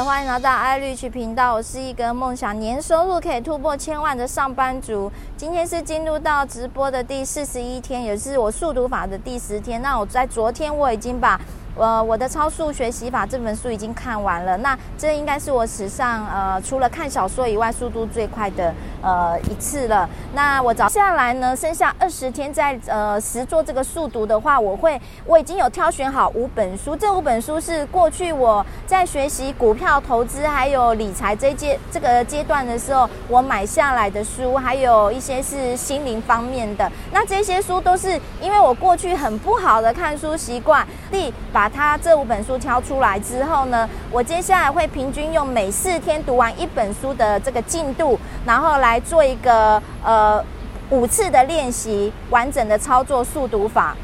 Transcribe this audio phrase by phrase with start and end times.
[0.00, 1.52] 欢迎来到爱绿渠频道。
[1.52, 5.12] 我是一个梦想年收入可以突破千万的上班族。
[5.36, 9.82] 今天是进入到直播的第四十一天，也是我速读法的第十天。
[9.82, 11.38] 那我在昨天我已经把。
[11.76, 20.06] 呃，我的超速学习法这本书已经看完了，那这应该是我史上呃除了看小说以外速度最快的呃一次了。
[20.34, 36.92] 那我找下来呢，剩下二十天在呃实做这个速读的话，我会我已经有挑选好五本书，这五本书是过去我在学习股票投资还有理财这阶这个阶段的时候我买下来的书，还有一些是心灵方面的。
[37.12, 41.61] 那这些书都是因为我过去很不好的看书习惯，第把。
[41.62, 50.44] 把它这五本书挑出来之后呢，我接下来会平均用每四天读完一本书的这个进度，然后来做一个呃
[50.90, 53.96] 五次的练习，完整的操作速读法。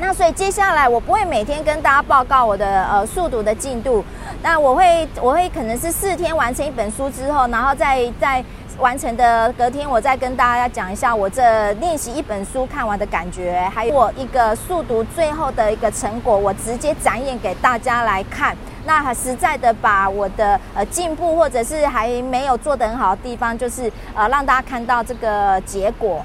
[0.00, 4.04] 那所以接下来我不会每天跟大家报告我的呃速读的进度，
[4.42, 8.44] 那我会我会可能是四天完成一本书之后，然后再再。
[8.78, 18.56] 完成的隔天，我再跟大家讲一下我这练习一本书看完的感觉，还有我一个速读最后的一个成果，我直接展演给大家来看。
[18.84, 26.24] 那很实在的把我的呃进步或者是还没有做得很好的地方，就是呃让大家看到这个结果。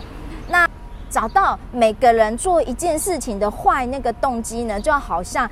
[0.50, 0.68] 那
[1.10, 5.48] 找到每个人做一件事情的坏那个动机呢，就好像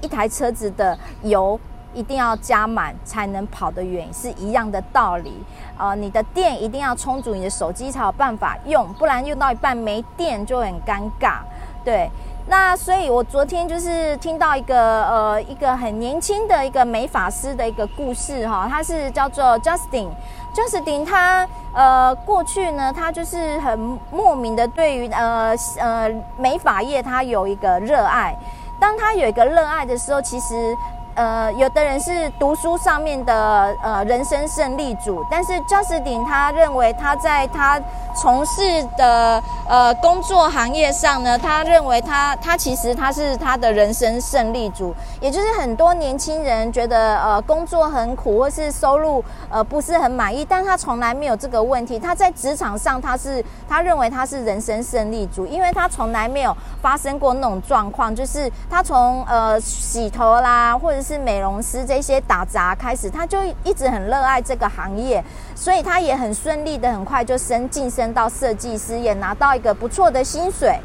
[0.00, 1.58] 一台车子的油。
[1.98, 5.34] 一定要加满才能跑得远，是一样的道理。
[5.76, 11.38] 呃，你的电一定要充足，你的手机才有办法用，不然用到一半没电就很尴尬。
[11.84, 12.08] 对，
[12.46, 20.08] 那所以我昨天就是听到一个呃一个很年轻的一个美发师的一个故事哈，他是叫做 Justin。
[20.54, 23.76] Justin 他呃过去呢，他就是很
[24.12, 28.36] 莫名的对于呃呃美发业他有一个热爱。
[28.80, 30.76] 当他有一个热爱的时候，其实。
[31.18, 37.80] 呃，有的人是读书上面的呃人生胜利组，但是 Justin 他认为他在他
[38.14, 38.62] 从事
[38.96, 61.07] 的呃工作行业上呢，他认为他他其实他是他的人生胜利组，也就是很多年轻人觉得呃工作很苦或是收入呃不是很满意，但他从来没有这个问题，他在职场上他是他认为他是人生胜利组，因为他从来没有发生过那种状况，就是他从呃洗头啦或者是。
[61.08, 65.24] 是美容师这些打杂开始，他就一直很热爱这个行业，
[65.54, 70.78] 所以他也很顺利的，很快就升晋升到设计师，也拿到一个不错的薪水，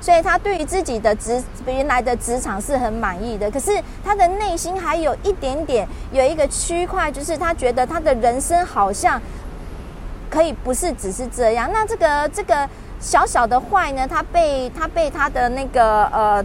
[0.00, 3.48] 所以他对于自己的职原来的职场是很满意的。
[3.48, 9.22] 可是他的内心还有一点点有一个区块，就是他觉得他的人生好像
[10.28, 11.70] 可以不是只是这样。
[11.72, 12.68] 那这个这个
[12.98, 16.44] 小小的坏呢，他被他被他的那个呃。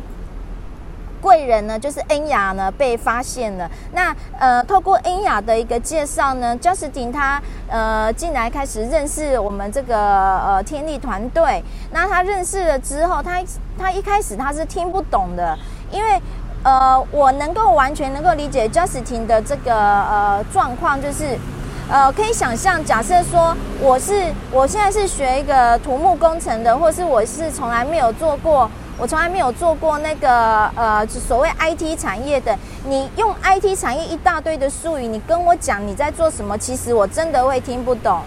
[1.23, 3.71] 贵人呢，就是恩雅呢被发现了。
[3.93, 11.63] 那呃，透过恩雅的一个介绍呢，Justin 他呃进来开始认识我们这个呃天力团队。
[11.93, 13.41] 那他认识了之后，他
[13.79, 15.57] 他一开始他是听不懂的，
[15.89, 16.21] 因为
[16.63, 21.37] 呃我能够完全能够理解 Justin 的这个呃状况，就是
[21.89, 28.69] 呃可以想象，假设说我是我现在是学一个土木工程的，或是我是从来没有做过。
[28.97, 32.57] 我从来没有做过那个呃，所谓 IT 产业的。
[32.85, 38.21] 你用 IT 产业一大堆的术语，你跟我讲你在做什么，其实我真的会听不懂。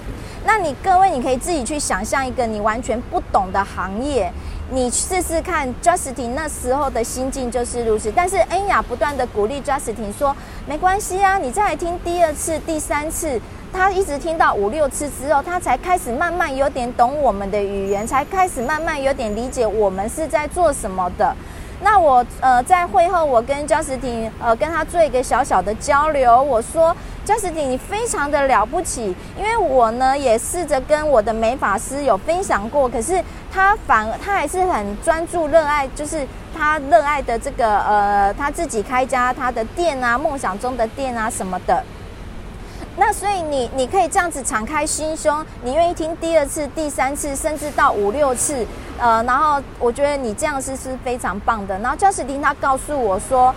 [0.44, 4.32] 那你各位，你可以自己去想象一个你完全不懂的行业，
[4.70, 5.72] 你试试看。
[5.82, 8.12] Justin 那时候的心境就是如此。
[8.14, 10.34] 但是恩雅不断的鼓励 Justin 说
[10.66, 13.40] ：“没关系啊，你再来听第二次、第三次。”
[13.76, 21.36] 他一直听到五六次之后，他才开始慢慢有点懂我们的语言，才开始慢慢有点理解我们是在做什么的。
[21.82, 33.22] 那我呃在会后，我跟 Justin 呃跟他做一个小小的交流，我说 Justin 你非常的了不起，因为我呢也试着跟我的美发师有分享过，可是
[33.52, 41.84] 他反而他还是很专注热爱，就是他热爱的这个呃他自己开家他的店啊，梦想中的店啊什么的。
[42.98, 48.66] 那所以你你可以这样子敞开心胸，你愿意听第二次、第三次，甚至到五六次，
[48.98, 51.78] 呃，然后我觉得你这样是是非常棒的。
[51.80, 53.54] 然后教士丁他告诉我说，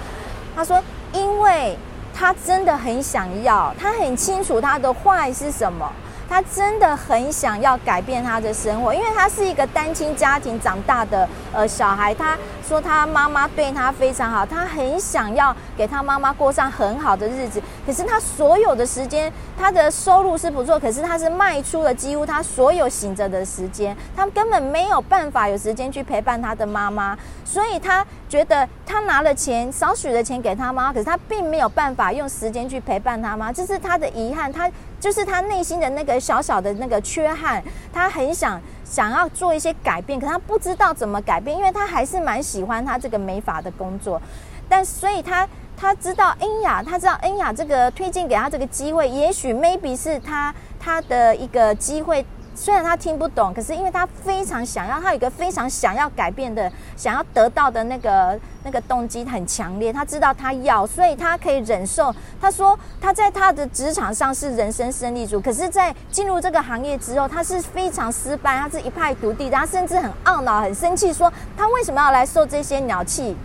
[0.55, 0.77] 他说，
[1.13, 1.77] 因为
[2.13, 5.89] 他真的很想要，他很清楚他的坏是什么，
[6.29, 12.13] 他真的很想要改变他的生活，因为他是一个单亲家庭长大的呃小孩。
[12.13, 12.37] 他
[12.67, 17.59] 说他妈妈对他非常好，他很想要给他妈妈过上很好的日子。
[17.83, 37.63] 可是他所有的时间，他的收入是不错，可是他是卖出了几乎他所有醒着的时间，他根本没有办法有时间去陪伴他的妈妈，所以他觉得他拿了钱少许的钱给他妈，可是他并没有办法用时间去陪伴他妈，这是他的遗憾，他就是他内心的那个小小的那个缺憾，
[37.93, 44.21] 他很想想要做一些改变，可他不知道怎么改变，因为他还是蛮喜欢他这个美发的工作，
[44.67, 52.25] 但所以他他知道恩雅，他知道恩雅这个推荐给他这个机会，也许 maybe 是他他的一个机会。
[52.59, 59.93] 虽然他听不懂，可是因为他非常想要，他有一个非常想要改变的、想要得到的那个那个动机很强烈。
[59.93, 62.13] 他知道他要，所以他可以忍受。
[62.41, 73.37] 他说他在他的职场上是人生胜利组，可是，在进入这个行业之后，他是非常失败，他是一败涂地，他甚至很懊恼、很生气，说他为什么要来受这些鸟气。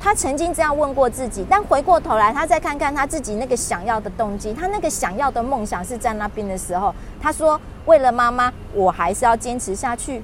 [0.00, 10.22] 他曾经这样问过自己，但回过头来，他再看看他自己那个想要的动机，他那个想要的梦想是在那边的时候，他说：“为了妈妈，我还是要坚持下去。”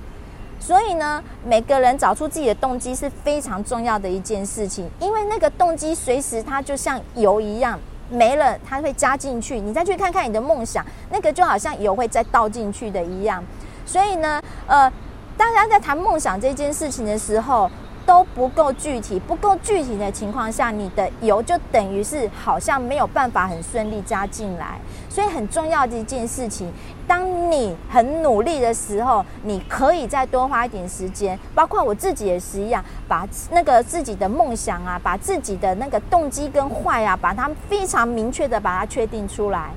[0.60, 7.78] 所以呢，每个人找出自己的动机是非常重要的一件事情，因为那个动机随时它就像油一样
[8.08, 9.60] 没了，它会加进去。
[9.60, 13.44] 你再去看看你的梦想，那个就好像油会再倒进去的一样。
[13.84, 14.90] 所以呢，呃，
[15.36, 17.70] 大家在谈梦想这件事情的时候，
[18.06, 24.78] 都不够具体，不够具体的情况下，你的油就等于是好像没有办法很顺利加进来。
[25.08, 26.72] 所以很重要的一件事情，
[27.06, 31.38] 当你很努力的时候，你可以再多花一点时间。
[31.54, 39.70] 包括我自己也是一样，把那个自己的梦想啊，把自己的那个动机跟坏啊，把它非常明确的把它确定出来，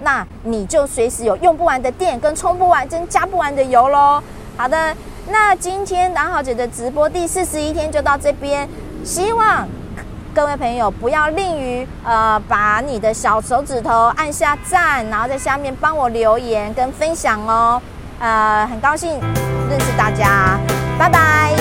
[0.00, 4.22] 那你就随时有用不完的电跟充不完、真加不完的油喽。
[4.56, 4.96] 好的。
[5.28, 8.68] 那今天兰豪姐的直播第四十一天就到这边，
[9.04, 9.66] 希望
[10.34, 17.82] 各位朋友不要吝于呃把你的小手指头按下赞，然后在下面帮我留言跟分享哦，
[18.20, 19.18] 呃，很高兴
[19.68, 20.58] 认识大家。
[20.98, 21.55] 拜拜